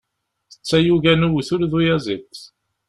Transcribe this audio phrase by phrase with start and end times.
[0.59, 2.37] D tayuga n uwtul d uyaziḍ.